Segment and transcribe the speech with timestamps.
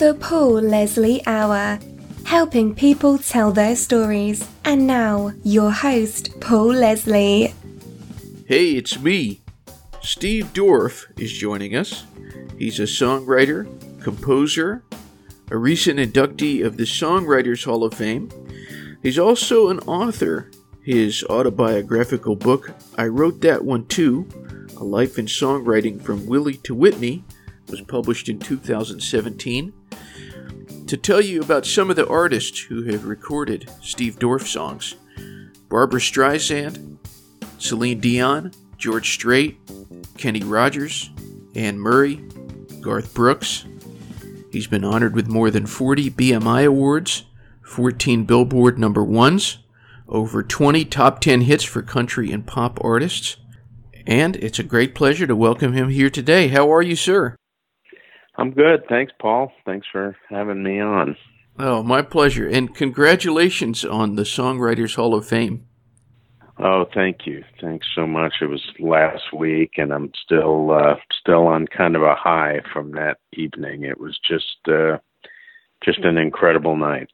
[0.00, 1.78] The Paul Leslie Hour,
[2.24, 4.48] helping people tell their stories.
[4.64, 7.52] And now, your host, Paul Leslie.
[8.46, 9.42] Hey, it's me.
[10.00, 12.04] Steve Dorff is joining us.
[12.58, 13.68] He's a songwriter,
[14.02, 14.82] composer,
[15.50, 18.30] a recent inductee of the Songwriters Hall of Fame.
[19.02, 20.50] He's also an author.
[20.82, 24.26] His autobiographical book, I Wrote That One Too
[24.78, 27.22] A Life in Songwriting from Willie to Whitney,
[27.68, 29.74] was published in 2017.
[30.90, 34.96] To tell you about some of the artists who have recorded Steve Dorff songs
[35.68, 36.98] Barbra Streisand,
[37.58, 39.56] Celine Dion, George Strait,
[40.18, 41.10] Kenny Rogers,
[41.54, 42.16] Anne Murray,
[42.80, 43.66] Garth Brooks.
[44.50, 47.22] He's been honored with more than 40 BMI awards,
[47.62, 49.58] 14 Billboard number ones,
[50.08, 53.36] over 20 top 10 hits for country and pop artists.
[54.08, 56.48] And it's a great pleasure to welcome him here today.
[56.48, 57.36] How are you, sir?
[58.40, 58.84] I'm good.
[58.88, 59.52] Thanks, Paul.
[59.66, 61.14] Thanks for having me on.
[61.58, 62.48] Oh, my pleasure.
[62.48, 65.66] And congratulations on the Songwriters Hall of Fame.
[66.58, 67.44] Oh, thank you.
[67.60, 68.34] Thanks so much.
[68.40, 72.92] It was last week, and I'm still uh, still on kind of a high from
[72.92, 73.84] that evening.
[73.84, 74.98] It was just uh,
[75.84, 77.08] just an incredible night.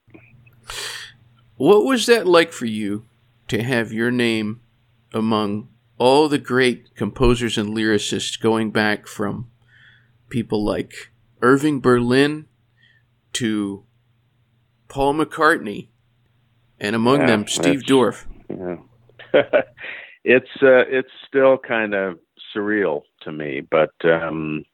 [1.56, 3.04] What was that like for you
[3.48, 4.60] to have your name
[5.12, 5.68] among
[5.98, 9.50] all the great composers and lyricists going back from
[10.28, 12.46] people like Irving Berlin
[13.34, 13.84] to
[14.88, 15.88] Paul McCartney,
[16.80, 18.24] and among Yeah, them Steve Dorff?
[18.48, 18.76] Yeah.
[20.24, 22.18] it's uh, it's still kind of
[22.54, 24.64] surreal to me, but um,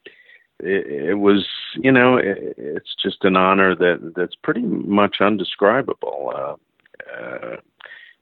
[0.61, 1.47] it, it was
[1.77, 6.33] you know it, it's just an honor that that's pretty much undescribable.
[6.35, 6.57] Uh,
[7.21, 7.57] uh,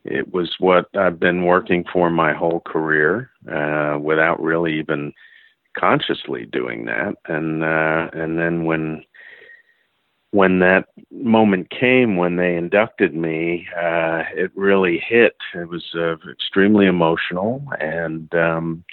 [0.04, 5.12] it was what I've been working for my whole career uh, without really even
[5.76, 9.04] consciously doing that, and uh, and then when
[10.32, 15.36] when that moment came when they inducted me, uh, it really hit.
[15.54, 18.84] It was uh, extremely emotional, and um,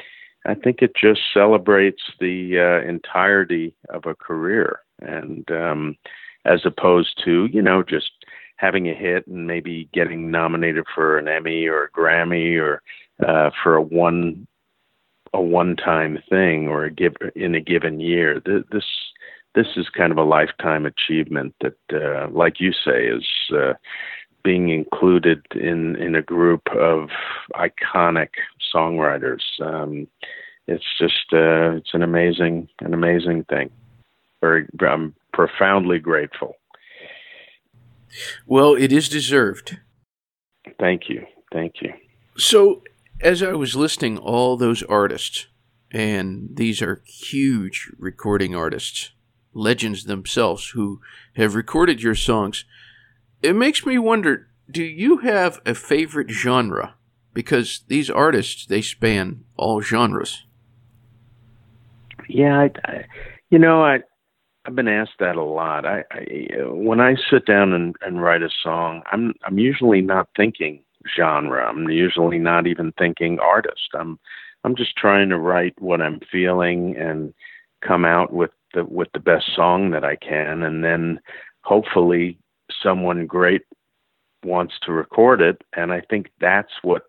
[0.46, 5.98] I think it just celebrates the uh, entirety of a career, and um,
[6.46, 8.12] as opposed to you know just
[8.58, 12.82] having a hit and maybe getting nominated for an Emmy or a Grammy or
[13.26, 14.48] uh, for a one
[15.34, 18.42] a one time thing or a give in a given year.
[18.46, 18.86] This
[19.56, 23.74] this is kind of a lifetime achievement that, uh, like you say, is uh,
[24.44, 27.10] being included in in a group of
[27.56, 28.30] iconic
[28.74, 29.42] songwriters.
[29.60, 30.08] Um,
[30.68, 33.70] it's just uh, it's an amazing an amazing thing.
[34.42, 36.56] Very, I'm profoundly grateful.
[38.46, 39.80] Well, it is deserved.
[40.80, 41.94] Thank you, thank you.
[42.38, 42.84] So,
[43.22, 45.48] as I was listing all those artists,
[45.92, 49.12] and these are huge recording artists,
[49.54, 51.02] legends themselves who
[51.36, 52.66] have recorded your songs,
[53.42, 56.96] it makes me wonder do you have a favorite genre?
[57.34, 60.46] Because these artists, they span all genres.
[62.28, 63.06] Yeah, I, I
[63.50, 64.00] you know, I
[64.66, 65.86] I've been asked that a lot.
[65.86, 66.26] I, I
[66.66, 70.84] when I sit down and, and write a song, I'm I'm usually not thinking
[71.16, 71.66] genre.
[71.66, 73.90] I'm usually not even thinking artist.
[73.94, 74.20] I'm
[74.64, 77.34] I'm just trying to write what I'm feeling and
[77.82, 81.20] come out with the with the best song that I can, and then
[81.62, 82.38] hopefully
[82.84, 83.64] someone great
[84.44, 87.04] wants to record it, and I think that's what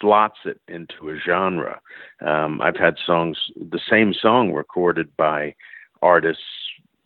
[0.00, 1.80] slots it into a genre.
[2.24, 5.54] Um, I've had songs, the same song recorded by
[6.02, 6.42] artists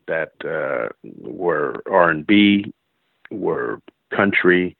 [0.08, 0.88] that uh,
[1.20, 2.72] were R and B,
[3.30, 3.80] were
[4.14, 4.76] country,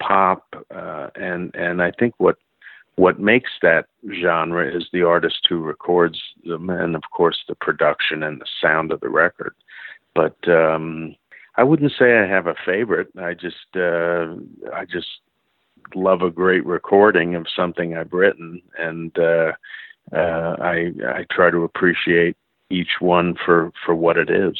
[0.00, 2.36] pop, uh, and and I think what
[2.96, 3.86] what makes that
[4.22, 8.90] genre is the artist who records them, and of course the production and the sound
[8.90, 9.54] of the record.
[10.14, 11.14] But um,
[11.56, 13.08] I wouldn't say I have a favorite.
[13.18, 14.34] I just uh,
[14.74, 15.08] I just
[15.94, 19.52] love a great recording of something I've written, and uh,
[20.12, 22.36] uh, I I try to appreciate
[22.70, 24.58] each one for for what it is.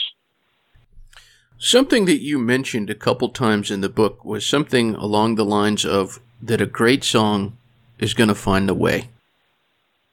[1.59, 5.87] Something that you mentioned a couple times in the book was something along the lines
[5.87, 7.57] of that a great song
[7.99, 9.09] is going to find a way.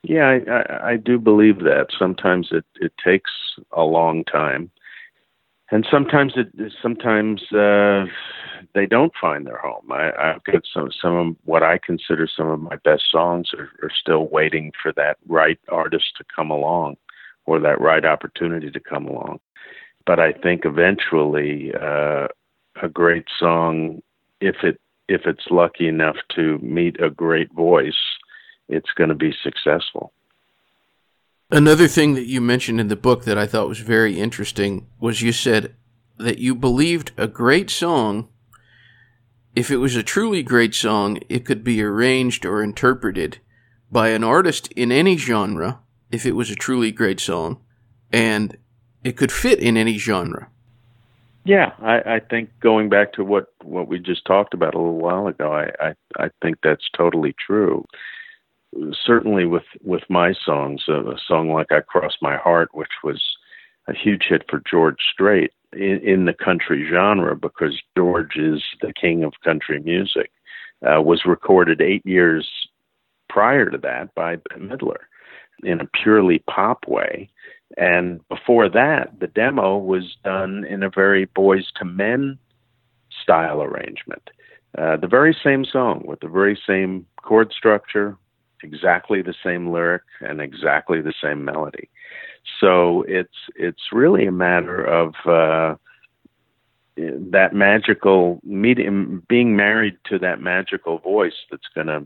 [0.03, 1.87] Yeah, I, I, I do believe that.
[1.97, 3.31] Sometimes it, it takes
[3.71, 4.71] a long time,
[5.69, 6.47] and sometimes it
[6.81, 8.05] sometimes uh,
[8.73, 9.91] they don't find their home.
[9.91, 13.69] I, I've got some some of what I consider some of my best songs are,
[13.81, 16.95] are still waiting for that right artist to come along,
[17.45, 19.39] or that right opportunity to come along.
[20.05, 22.27] But I think eventually uh,
[22.81, 24.01] a great song,
[24.41, 27.93] if it if it's lucky enough to meet a great voice,
[28.69, 30.13] it's going to be successful.
[31.51, 35.21] Another thing that you mentioned in the book that I thought was very interesting was
[35.21, 35.75] you said
[36.17, 38.29] that you believed a great song,
[39.55, 43.39] if it was a truly great song, it could be arranged or interpreted
[43.91, 45.79] by an artist in any genre,
[46.11, 47.59] if it was a truly great song,
[48.11, 48.57] and
[49.03, 50.49] it could fit in any genre.
[51.45, 54.97] Yeah, I, I think going back to what, what we just talked about a little
[54.97, 57.85] while ago, I, I, I think that's totally true
[59.05, 63.21] certainly with with my songs, a, a song like "I Cross My Heart," which was
[63.87, 68.93] a huge hit for George Strait in, in the country genre because George is the
[68.93, 70.31] king of country music,
[70.85, 72.49] uh, was recorded eight years
[73.29, 75.01] prior to that by Bette Midler
[75.63, 77.29] in a purely pop way.
[77.77, 82.37] And before that, the demo was done in a very Boyz II Men
[83.21, 84.29] style arrangement.
[84.77, 88.17] Uh, the very same song with the very same chord structure,
[88.63, 91.89] exactly the same lyric and exactly the same melody.
[92.59, 95.75] So it's it's really a matter of uh,
[96.95, 102.05] that magical medium, being married to that magical voice that's going to,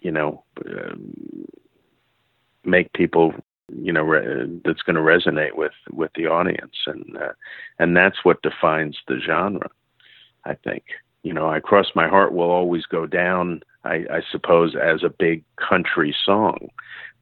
[0.00, 0.94] you know, uh,
[2.64, 3.34] make people,
[3.72, 7.32] you know, re- that's going to resonate with with the audience, and uh,
[7.78, 9.70] and that's what defines the genre.
[10.44, 10.84] I think
[11.26, 15.08] you know, I Cross My Heart will always go down, I, I suppose, as a
[15.08, 16.68] big country song,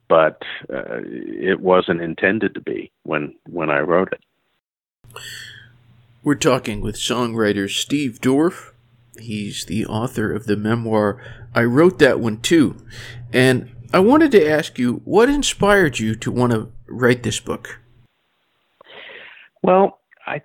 [0.07, 4.21] but uh, it wasn't intended to be when when I wrote it.
[6.23, 8.73] We're talking with songwriter Steve Dorff.
[9.17, 11.19] He's the author of the memoir
[11.55, 12.77] I Wrote That One Too.
[13.33, 17.79] And I wanted to ask you, what inspired you to want to write this book?
[19.63, 20.41] Well, I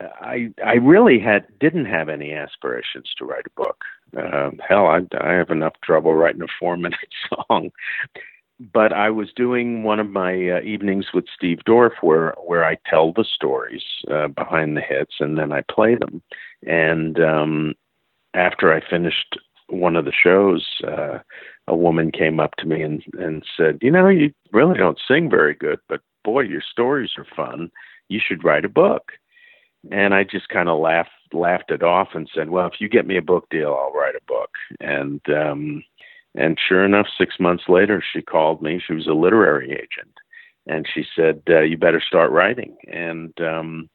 [0.00, 3.84] I I really had didn't have any aspirations to write a book.
[4.16, 6.98] Uh, hell, I I have enough trouble writing a four minute
[7.28, 7.70] song.
[8.72, 12.76] But I was doing one of my uh, evenings with Steve Dorff, where where I
[12.88, 16.22] tell the stories uh, behind the hits, and then I play them.
[16.66, 17.74] And um,
[18.34, 19.38] after I finished
[19.68, 21.18] one of the shows, uh,
[21.66, 25.30] a woman came up to me and and said, "You know, you really don't sing
[25.30, 27.70] very good, but boy, your stories are fun.
[28.08, 29.12] You should write a book."
[29.90, 33.06] and I just kind of laughed laughed it off and said, "Well, if you get
[33.06, 34.50] me a book deal, I'll write a book."
[34.80, 35.84] And um,
[36.34, 38.80] and sure enough, six months later, she called me.
[38.84, 40.14] She was a literary agent,
[40.66, 43.90] and she said, uh, "You better start writing." And um,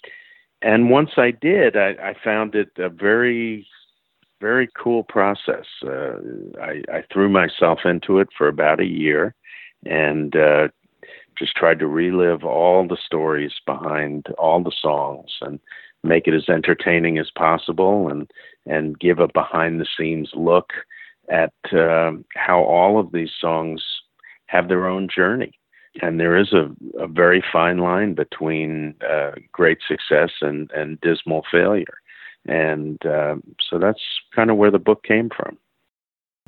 [0.62, 3.68] and once I did, I, I found it a very
[4.40, 5.66] very cool process.
[5.84, 6.18] Uh,
[6.62, 9.36] I, I threw myself into it for about a year,
[9.86, 10.70] and uh,
[11.38, 15.60] just tried to relive all the stories behind all the songs and
[16.04, 18.30] make it as entertaining as possible and
[18.66, 20.72] and give a behind the scenes look
[21.30, 23.84] at uh, how all of these songs
[24.48, 25.60] have their own journey
[26.02, 31.44] and there is a, a very fine line between uh, great success and, and dismal
[31.52, 31.99] failure
[32.48, 33.36] and uh,
[33.70, 34.02] so that's
[34.36, 35.58] kind of where the book came from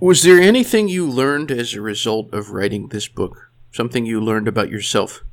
[0.02, 4.48] was there anything you learned as a result of writing this book something you learned
[4.48, 5.24] about yourself?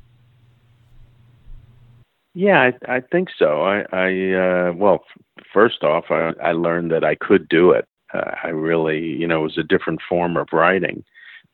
[2.33, 3.63] Yeah, I, I think so.
[3.63, 5.03] I, I uh, well,
[5.51, 7.85] first off, I, I learned that I could do it.
[8.13, 11.03] Uh, I really, you know, it was a different form of writing,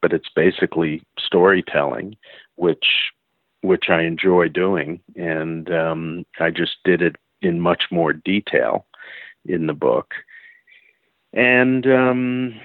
[0.02, 2.18] but it's basically storytelling,
[2.56, 2.86] which
[3.62, 8.86] which I enjoy doing, and um, I just did it in much more detail
[9.46, 10.14] in the book.
[11.34, 12.60] And um,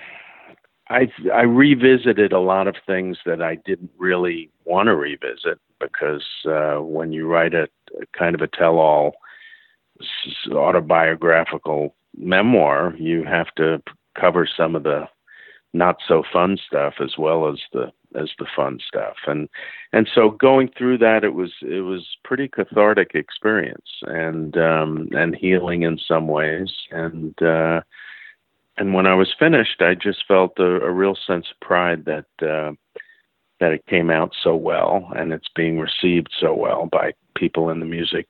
[0.89, 6.25] I I revisited a lot of things that I didn't really want to revisit because
[6.47, 7.69] uh, when you write a,
[8.01, 9.15] a kind of a tell-all
[10.53, 13.83] autobiographical memoir, you have to
[14.19, 15.09] cover some of the
[15.73, 19.49] not so fun stuff as well as the as the fun stuff and
[19.93, 25.37] and so going through that it was it was pretty cathartic experience and um and
[25.37, 27.81] healing in some ways and uh
[28.81, 32.25] and when I was finished, I just felt a, a real sense of pride that
[32.41, 32.73] uh,
[33.61, 37.81] that it came out so well and it's being received so well by people in
[37.81, 38.27] the music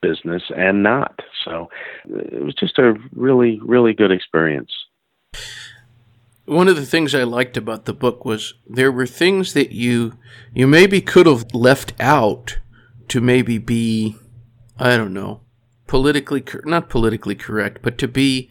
[0.00, 1.20] business and not.
[1.44, 1.68] So
[2.06, 4.72] it was just a really, really good experience.
[6.46, 10.14] One of the things I liked about the book was there were things that you
[10.54, 12.58] you maybe could have left out
[13.08, 14.16] to maybe be
[14.78, 15.42] I don't know
[15.90, 18.48] politically not politically correct, but to be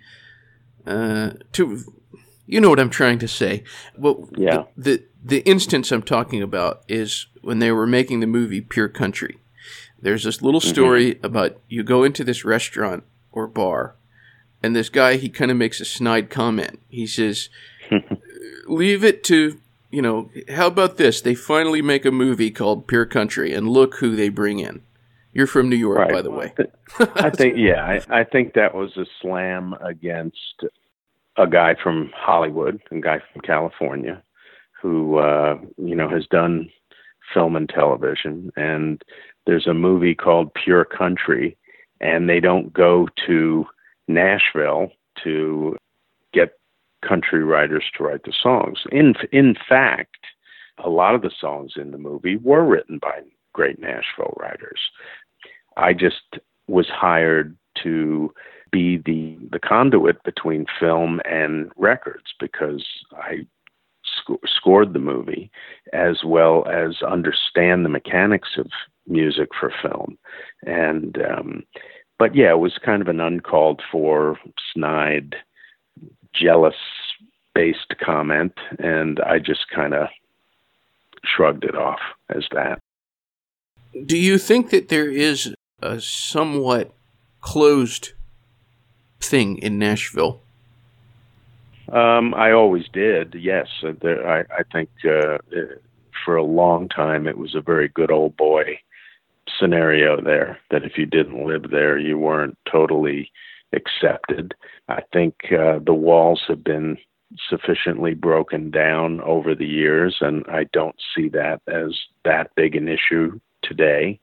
[0.86, 1.80] uh, to
[2.46, 3.64] you know what I'm trying to say.
[3.98, 4.64] Well, yeah.
[4.76, 9.38] The, the, instance I'm talking about is when they were making the movie Pure Country.
[10.02, 10.70] There's this little mm-hmm.
[10.70, 11.26] story mm-hmm.
[11.26, 13.96] about you go into this restaurant or bar,
[14.62, 16.82] and this guy he kind of makes a snide comment.
[16.90, 17.50] He says,
[18.70, 19.60] "Leave it to
[19.92, 21.22] you know, how about this?
[21.22, 24.82] They finally make a movie called Pure Country, and look who they bring in.
[25.34, 26.12] You're from New York, right.
[26.12, 26.54] by the way.
[27.16, 30.64] I think, yeah, I, I think that was a slam against
[31.38, 34.22] a guy from Hollywood, a guy from California,
[34.82, 36.70] who uh, you know has done
[37.34, 38.52] film and television.
[38.56, 39.02] And
[39.46, 41.58] there's a movie called Pure Country,
[42.00, 43.66] and they don't go to
[44.08, 44.92] Nashville
[45.24, 45.78] to
[46.34, 46.59] get
[47.08, 48.80] country writers to write the songs.
[48.92, 50.18] In in fact,
[50.84, 53.22] a lot of the songs in the movie were written by
[53.54, 54.80] great Nashville writers.
[55.78, 58.34] I just was hired to
[58.72, 63.46] be the the conduit between film and records because I
[64.06, 65.52] sc- scored the movie
[65.94, 68.68] as well as understand the mechanics of
[69.08, 70.18] music for film
[70.68, 71.64] and um
[72.20, 74.38] but yeah it was kind of an uncalled for
[74.74, 75.36] snide
[76.34, 76.76] jealous
[77.56, 80.08] based comment and I just kind of
[81.24, 82.80] shrugged it off as that
[84.06, 86.92] do you think that there is a somewhat
[87.42, 88.12] closed
[89.20, 90.42] thing in Nashville?
[91.92, 93.34] Um, I always did.
[93.34, 95.40] Yes, uh, there, I, I think uh,
[96.24, 98.80] for a long time it was a very good old boy
[99.60, 100.60] scenario there.
[100.70, 103.32] That if you didn't live there, you weren't totally
[103.74, 104.54] accepted.
[104.88, 106.98] I think uh, the walls have been
[107.50, 112.88] sufficiently broken down over the years, and I don't see that as that big an
[112.88, 114.20] issue today.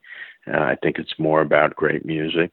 [0.46, 2.52] Uh, I think it's more about great music.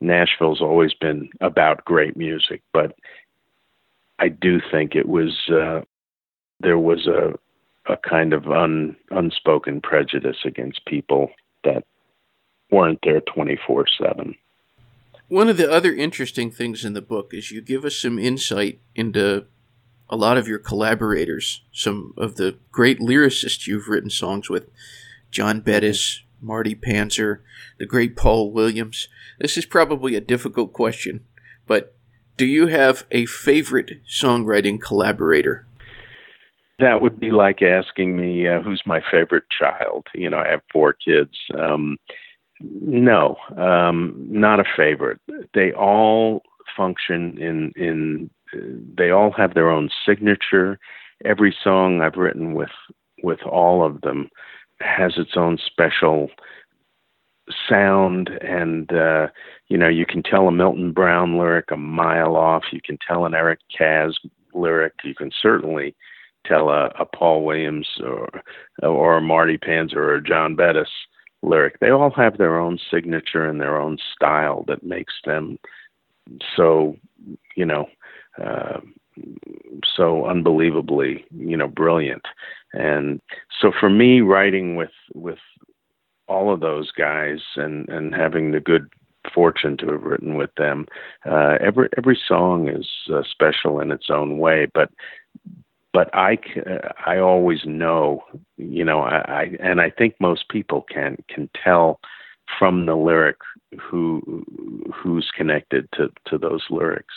[0.00, 2.96] Nashville's always been about great music, but
[4.18, 5.82] I do think it was uh,
[6.60, 7.34] there was a
[7.88, 11.30] a kind of un, unspoken prejudice against people
[11.64, 11.84] that
[12.70, 14.34] weren't there 24 7.
[15.28, 18.78] One of the other interesting things in the book is you give us some insight
[18.94, 19.46] into
[20.08, 24.70] a lot of your collaborators, some of the great lyricists you've written songs with
[25.32, 27.40] John Bettis, Marty Panzer,
[27.78, 29.08] the great Paul Williams.
[29.40, 31.24] This is probably a difficult question,
[31.66, 31.96] but
[32.36, 35.66] do you have a favorite songwriting collaborator?
[36.78, 40.06] That would be like asking me uh, who's my favorite child.
[40.14, 41.32] You know, I have four kids.
[41.58, 41.96] Um,
[42.60, 45.20] no, um, not a favorite.
[45.54, 46.42] They all
[46.76, 48.30] function in in.
[48.96, 50.78] They all have their own signature.
[51.24, 52.70] Every song I've written with
[53.22, 54.28] with all of them
[54.80, 56.28] has its own special
[57.68, 59.28] sound and uh
[59.68, 63.24] you know you can tell a Milton Brown lyric a mile off you can tell
[63.24, 64.14] an Eric Kaz
[64.52, 65.94] lyric you can certainly
[66.44, 68.28] tell a, a Paul Williams or
[68.82, 70.88] or a Marty Panzer or a John Bettis
[71.42, 71.78] lyric.
[71.80, 75.58] They all have their own signature and their own style that makes them
[76.56, 76.96] so
[77.54, 77.86] you know
[78.42, 78.80] uh,
[79.84, 82.24] so unbelievably you know brilliant.
[82.72, 83.20] And
[83.60, 85.38] so for me writing with with
[86.28, 88.88] all of those guys and and having the good
[89.34, 90.86] fortune to have written with them
[91.28, 94.88] uh every every song is uh, special in its own way but
[95.96, 96.36] but I,
[97.06, 98.22] I always know,
[98.58, 102.00] you know, I, I and I think most people can can tell
[102.58, 103.38] from the lyric
[103.80, 104.44] who
[104.94, 107.14] who's connected to to those lyrics.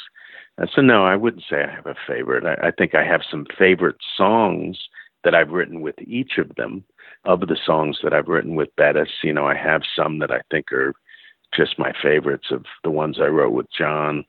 [0.58, 2.46] Uh, so no, I wouldn't say I have a favorite.
[2.46, 4.80] I, I think I have some favorite songs
[5.26, 6.86] that I've written with each of them.
[7.26, 10.40] Of the songs that I've written with Bettis, you know, I have some that I
[10.50, 10.94] think are
[11.54, 14.24] just my favorites of the ones I wrote with John.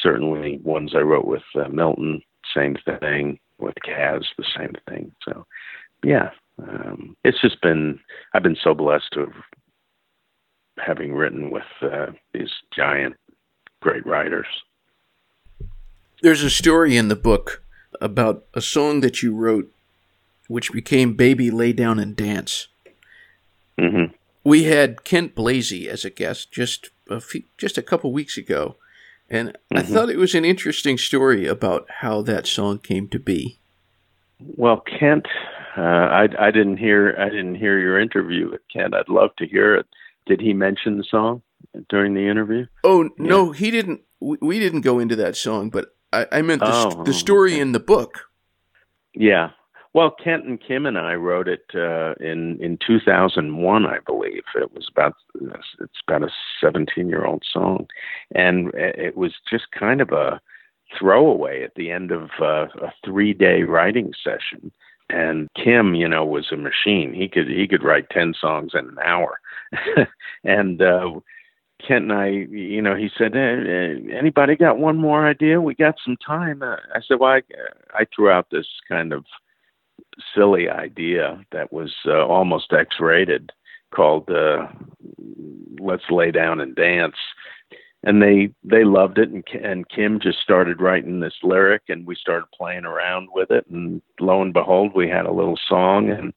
[0.00, 2.22] Certainly, ones I wrote with uh, Milton,
[2.54, 3.40] same thing.
[3.58, 5.12] With Kaz, the same thing.
[5.24, 5.46] So,
[6.04, 6.30] yeah,
[6.62, 7.98] um, it's just been
[8.34, 9.32] I've been so blessed to have
[10.78, 13.16] having written with uh, these giant,
[13.80, 14.46] great writers.
[16.22, 17.62] There's a story in the book
[18.00, 19.72] about a song that you wrote,
[20.48, 22.68] which became "Baby Lay Down and Dance."
[23.78, 24.14] Mm-hmm.
[24.44, 28.76] We had Kent Blazy as a guest just a few, just a couple weeks ago,
[29.28, 29.78] and mm-hmm.
[29.78, 33.58] I thought it was an interesting story about how that song came to be.
[34.40, 35.26] Well, Kent,
[35.76, 38.94] uh, I, I didn't hear I didn't hear your interview with Kent.
[38.94, 39.86] I'd love to hear it.
[40.26, 41.42] Did he mention the song
[41.88, 42.66] during the interview?
[42.84, 43.08] Oh yeah.
[43.18, 44.02] no, he didn't.
[44.20, 47.52] We, we, didn't go into that song, but I, I meant the, oh, the story
[47.52, 47.60] okay.
[47.60, 48.30] in the book.
[49.14, 49.50] Yeah.
[49.96, 54.42] Well, Kent and Kim and I wrote it uh, in in 2001, I believe.
[54.54, 55.14] It was about
[55.80, 56.28] it's about a
[56.60, 57.86] 17 year old song,
[58.34, 60.38] and it was just kind of a
[60.98, 64.70] throwaway at the end of uh, a three day writing session.
[65.08, 67.14] And Kim, you know, was a machine.
[67.14, 69.40] He could he could write ten songs in an hour,
[70.44, 71.08] and uh,
[71.80, 75.58] Kent and I, you know, he said, eh, "Anybody got one more idea?
[75.62, 77.42] We got some time." Uh, I said, "Well, I,
[77.94, 79.24] I threw out this kind of
[80.34, 83.52] silly idea that was uh, almost X-rated
[83.94, 84.66] called uh,
[85.78, 87.16] "Let's Lay Down and Dance."
[88.02, 92.14] And they they loved it, and and Kim just started writing this lyric, and we
[92.14, 96.32] started playing around with it, and lo and behold, we had a little song, and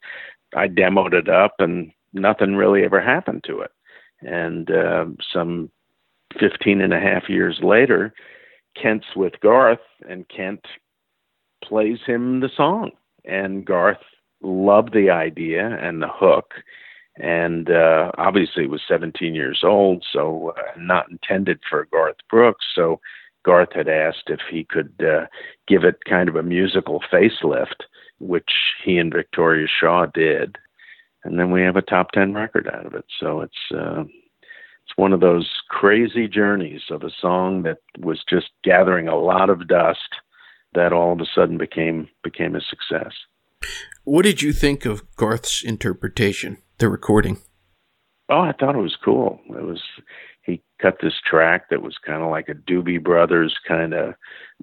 [0.55, 3.71] I demoed it up, and nothing really ever happened to it.
[4.21, 5.69] And uh, some
[6.39, 8.13] 15 and a half years later,
[8.79, 10.65] Kent's with Garth, and Kent
[11.63, 12.91] plays him the song.
[13.25, 13.97] And Garth
[14.41, 16.53] loved the idea and the hook.
[17.17, 22.65] And uh, obviously, it was 17 years old, so uh, not intended for Garth Brooks.
[22.73, 23.01] So
[23.43, 25.25] Garth had asked if he could uh,
[25.67, 27.83] give it kind of a musical facelift,
[28.19, 28.51] which
[28.83, 30.57] he and Victoria Shaw did.
[31.25, 33.05] And then we have a top 10 record out of it.
[33.19, 34.03] So it's uh,
[34.89, 39.49] it's one of those crazy journeys of a song that was just gathering a lot
[39.49, 40.15] of dust
[40.73, 43.13] that all of a sudden became became a success.
[44.03, 47.39] What did you think of Garth's interpretation, the recording?
[48.29, 49.39] Oh, I thought it was cool.
[49.49, 49.81] It was
[50.43, 54.15] he cut this track that was kind of like a Doobie Brothers kind of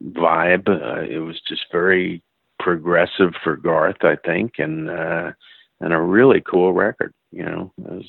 [0.03, 0.69] vibe.
[0.69, 2.23] Uh, it was just very
[2.59, 5.33] progressive for Garth, I think, and uh,
[5.81, 7.13] and a really cool record.
[7.33, 8.05] You know, was,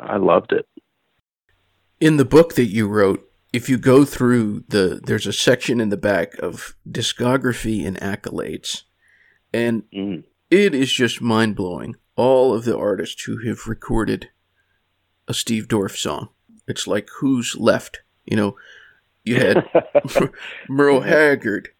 [0.00, 0.66] I loved it
[2.00, 3.25] in the book that you wrote,
[3.56, 8.82] if you go through the, there's a section in the back of discography and accolades,
[9.50, 10.22] and mm.
[10.50, 11.96] it is just mind blowing.
[12.16, 14.28] All of the artists who have recorded
[15.26, 16.28] a Steve Dorff song.
[16.68, 18.00] It's like who's left?
[18.26, 18.56] You know,
[19.24, 19.66] you had
[20.68, 21.70] Merle Haggard,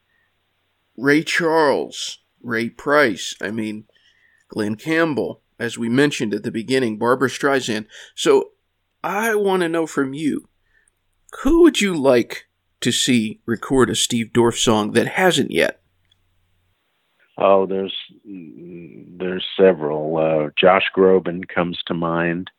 [0.96, 3.34] Ray Charles, Ray Price.
[3.42, 3.84] I mean,
[4.48, 7.84] Glen Campbell, as we mentioned at the beginning, Barbra Streisand.
[8.14, 8.52] So
[9.04, 10.48] I want to know from you
[11.42, 12.46] who would you like
[12.80, 15.80] to see record a Steve Dorff song that hasn't yet?
[17.38, 20.16] Oh, there's there's several.
[20.16, 22.50] Uh, Josh Groban comes to mind.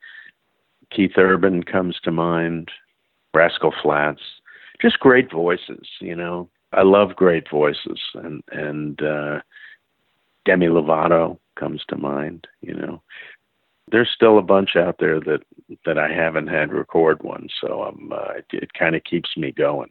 [0.91, 2.69] Keith Urban comes to mind.
[3.33, 4.21] Rascal Flatts,
[4.81, 5.87] just great voices.
[5.99, 9.39] You know, I love great voices, and and uh,
[10.45, 12.47] Demi Lovato comes to mind.
[12.61, 13.01] You know,
[13.91, 15.39] there's still a bunch out there that
[15.85, 19.51] that I haven't had record one, so um, uh, it, it kind of keeps me
[19.51, 19.89] going.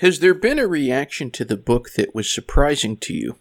[0.00, 3.36] Has there been a reaction to the book that was surprising to you?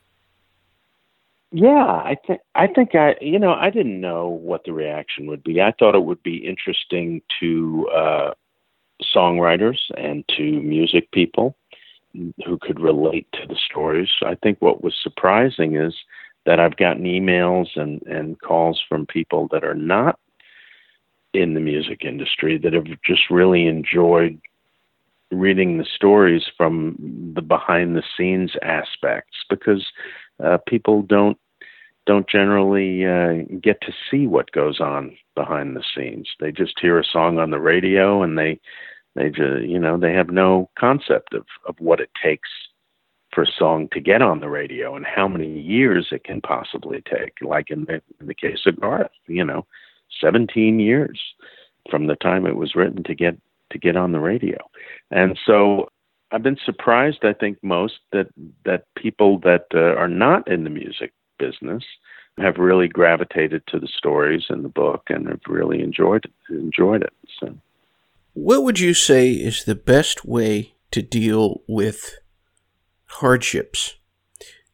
[1.51, 5.43] Yeah, I think I think I you know I didn't know what the reaction would
[5.43, 5.62] be.
[5.62, 8.32] I thought it would be interesting to uh,
[9.15, 11.56] songwriters and to music people
[12.45, 14.10] who could relate to the stories.
[14.25, 15.93] I think what was surprising is
[16.47, 20.17] that I've gotten emails and, and calls from people that are not
[21.33, 24.39] in the music industry that have just really enjoyed
[25.29, 26.95] reading the stories from
[27.36, 29.86] the behind the scenes aspects because
[30.43, 31.38] uh, people don't
[32.05, 36.29] don't generally uh, get to see what goes on behind the scenes.
[36.39, 38.62] They just hear a song on the radio and they
[39.15, 42.49] they just you know they have no concept of of what it takes
[43.38, 47.04] for a song to get on the radio and how many years it can possibly
[47.08, 47.34] take.
[47.39, 49.63] Like in the, in the case of Garth, you know,
[50.19, 51.21] 17 years
[51.88, 53.38] from the time it was written to get
[53.69, 54.58] to get on the radio.
[55.12, 55.89] And so
[56.32, 57.19] I've been surprised.
[57.21, 58.26] I think most that
[58.65, 61.84] that people that uh, are not in the music business
[62.39, 67.13] have really gravitated to the stories in the book and have really enjoyed enjoyed it.
[67.39, 67.56] So,
[68.34, 72.15] what would you say is the best way to deal with
[73.07, 73.95] hardships.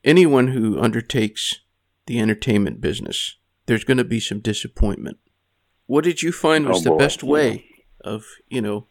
[0.03, 1.59] Anyone who undertakes
[2.07, 5.17] the entertainment business, there's going to be some disappointment.
[5.85, 7.65] What did you find oh, was oh, the best way
[8.03, 8.87] of, you know,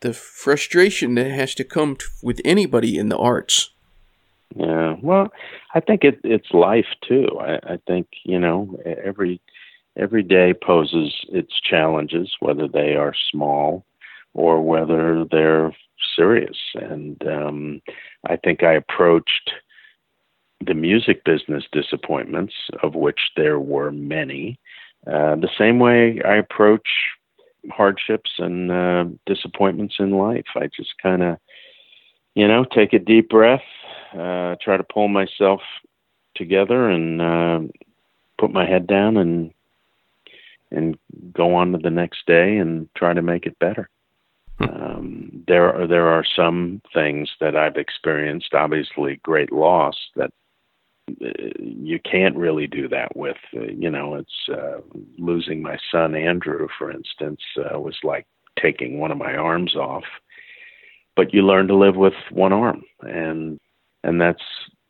[0.00, 3.70] the frustration that has to come to, with anybody in the arts?
[4.54, 5.32] Yeah, well,
[5.74, 7.26] I think it, it's life too.
[7.40, 9.40] I, I think you know every
[9.96, 13.86] every day poses its challenges, whether they are small
[14.34, 15.74] or whether they're
[16.16, 16.58] serious.
[16.74, 17.82] And um,
[18.28, 19.52] I think I approached
[20.64, 24.58] the music business disappointments, of which there were many,
[25.06, 26.86] uh, the same way I approach
[27.70, 30.46] hardships and uh, disappointments in life.
[30.54, 31.38] I just kind of,
[32.34, 33.62] you know, take a deep breath,
[34.12, 35.60] uh, try to pull myself
[36.34, 37.60] together, and uh,
[38.38, 39.52] put my head down and
[40.70, 40.98] and
[41.34, 43.90] go on to the next day and try to make it better.
[44.62, 50.30] Um, there are there are some things that I've experienced, obviously great loss that
[51.10, 53.36] uh, you can't really do that with.
[53.54, 54.80] Uh, you know, it's uh,
[55.18, 58.26] losing my son Andrew, for instance, uh, was like
[58.60, 60.04] taking one of my arms off.
[61.16, 63.58] But you learn to live with one arm, and
[64.04, 64.42] and that's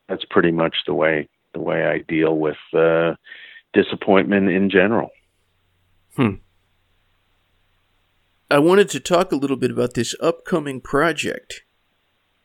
[0.08, 3.14] that's pretty much the way the way I deal with uh,
[3.72, 5.10] disappointment in general.
[6.16, 6.34] Hmm.
[8.52, 11.62] I wanted to talk a little bit about this upcoming project.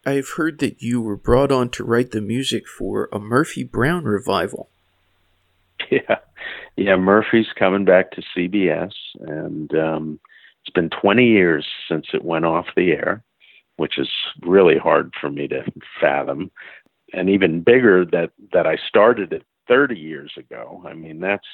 [0.05, 4.05] I've heard that you were brought on to write the music for a Murphy Brown
[4.05, 4.69] revival.
[5.91, 6.19] Yeah,
[6.77, 6.95] yeah.
[6.95, 10.19] Murphy's coming back to CBS, and um,
[10.61, 13.21] it's been 20 years since it went off the air,
[13.75, 14.09] which is
[14.41, 15.63] really hard for me to
[15.99, 16.51] fathom,
[17.11, 20.81] and even bigger that that I started it 30 years ago.
[20.87, 21.47] I mean, that's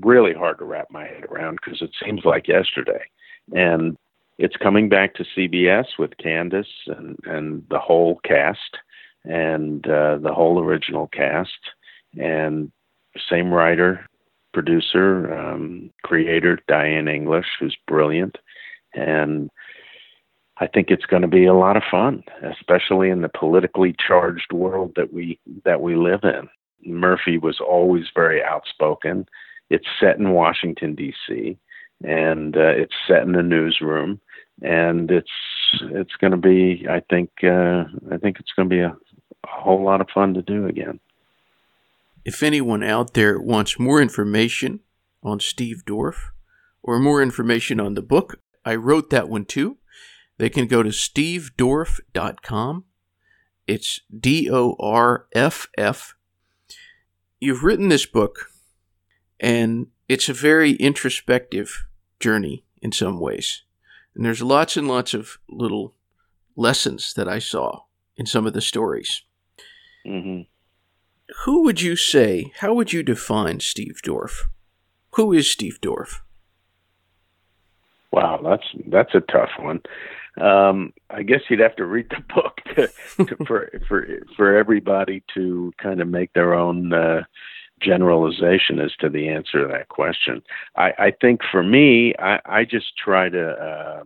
[0.00, 3.02] really hard to wrap my head around because it seems like yesterday.
[3.54, 3.96] And
[4.38, 8.78] it's coming back to CBS with Candice and, and the whole cast
[9.24, 11.50] and uh, the whole original cast
[12.18, 12.70] and
[13.30, 14.06] same writer,
[14.52, 18.36] producer, um, creator Diane English, who's brilliant,
[18.94, 19.50] and
[20.58, 24.52] I think it's going to be a lot of fun, especially in the politically charged
[24.52, 26.48] world that we that we live in.
[26.84, 29.26] Murphy was always very outspoken.
[29.68, 31.58] It's set in Washington D.C.
[32.02, 34.20] and uh, it's set in the newsroom,
[34.62, 35.30] and it's
[35.82, 36.86] it's going to be.
[36.88, 40.34] I think uh, I think it's going to be a, a whole lot of fun
[40.34, 41.00] to do again.
[42.24, 44.80] If anyone out there wants more information
[45.22, 46.30] on Steve Dorff
[46.82, 49.78] or more information on the book, I wrote that one too.
[50.38, 52.84] They can go to stevedorff.com.
[53.66, 56.16] It's D O R F F
[57.40, 58.50] you've written this book,
[59.40, 61.86] and it's a very introspective
[62.20, 63.62] journey in some ways.
[64.14, 65.94] And there's lots and lots of little
[66.56, 67.82] lessons that I saw
[68.16, 69.22] in some of the stories.
[70.06, 70.42] Mm-hmm.
[71.44, 74.42] Who would you say, how would you define Steve Dorff?
[75.12, 76.20] Who is Steve Dorff?
[78.12, 79.80] Wow, that's that's a tough one.
[80.40, 85.22] Um, I guess you'd have to read the book to, to, for for for everybody
[85.34, 87.22] to kind of make their own uh,
[87.80, 90.42] generalization as to the answer to that question.
[90.76, 94.04] I, I think for me, I, I just try to, uh,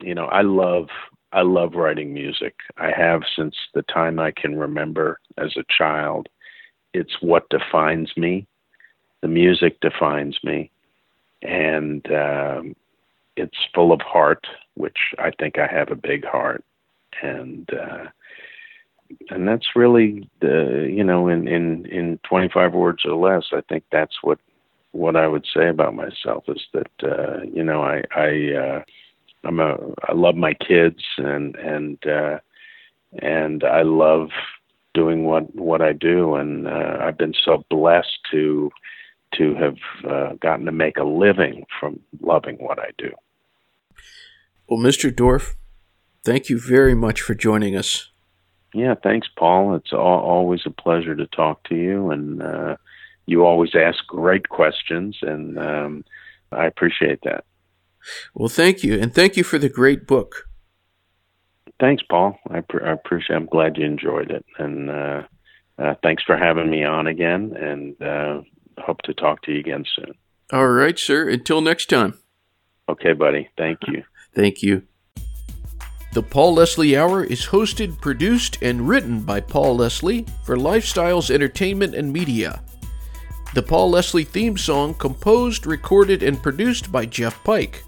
[0.00, 0.88] you know, I love
[1.32, 2.54] I love writing music.
[2.76, 6.28] I have since the time I can remember as a child.
[6.92, 8.46] It's what defines me.
[9.22, 10.70] The music defines me,
[11.40, 12.76] and um,
[13.36, 16.64] it's full of heart, which I think I have a big heart,
[17.22, 18.06] and uh,
[19.30, 23.44] and that's really the you know in in in 25 words or less.
[23.52, 24.38] I think that's what
[24.92, 28.82] what I would say about myself is that uh, you know I I uh,
[29.44, 29.76] I'm a
[30.08, 32.38] I love my kids and and uh,
[33.20, 34.28] and I love
[34.94, 38.70] doing what what I do, and uh, I've been so blessed to
[39.34, 39.76] to have
[40.08, 43.10] uh, gotten to make a living from loving what I do.
[44.68, 45.10] Well, Mr.
[45.10, 45.54] Dorff
[46.24, 48.11] thank you very much for joining us.
[48.74, 49.74] Yeah, thanks, Paul.
[49.74, 52.76] It's always a pleasure to talk to you, and uh,
[53.26, 56.04] you always ask great questions, and um,
[56.50, 57.44] I appreciate that.
[58.34, 60.48] Well, thank you, and thank you for the great book.
[61.80, 62.38] Thanks, Paul.
[62.50, 63.36] I, pr- I appreciate.
[63.36, 65.22] I'm glad you enjoyed it, and uh,
[65.78, 67.54] uh, thanks for having me on again.
[67.56, 68.42] And uh,
[68.78, 70.14] hope to talk to you again soon.
[70.52, 71.28] All right, sir.
[71.28, 72.18] Until next time.
[72.88, 73.48] Okay, buddy.
[73.56, 74.04] Thank you.
[74.34, 74.82] Thank you.
[76.12, 81.94] The Paul Leslie Hour is hosted, produced, and written by Paul Leslie for Lifestyles Entertainment
[81.94, 82.62] and Media.
[83.54, 87.82] The Paul Leslie theme song composed, recorded, and produced by Jeff Pike.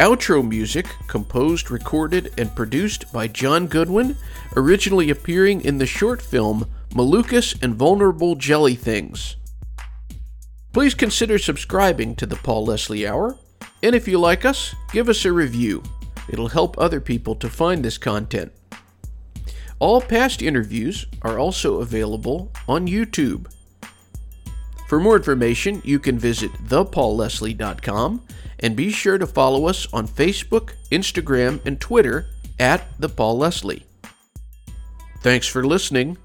[0.00, 4.16] Outro music composed, recorded, and produced by John Goodwin,
[4.56, 9.36] originally appearing in the short film Malukas and Vulnerable Jelly Things.
[10.72, 13.36] Please consider subscribing to the Paul Leslie Hour,
[13.82, 15.82] and if you like us, give us a review.
[16.32, 18.52] It'll help other people to find this content.
[19.78, 23.52] All past interviews are also available on YouTube.
[24.88, 28.22] For more information, you can visit thepaulleslie.com
[28.60, 32.26] and be sure to follow us on Facebook, Instagram, and Twitter
[32.58, 33.84] at The Paul Leslie.
[35.20, 36.16] Thanks for listening.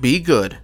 [0.00, 0.58] Be good.